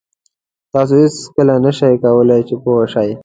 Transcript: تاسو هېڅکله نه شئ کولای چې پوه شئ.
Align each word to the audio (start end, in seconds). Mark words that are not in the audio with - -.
تاسو 0.73 0.93
هېڅکله 1.03 1.55
نه 1.65 1.71
شئ 1.77 1.93
کولای 2.03 2.41
چې 2.47 2.55
پوه 2.63 2.85
شئ. 2.93 3.11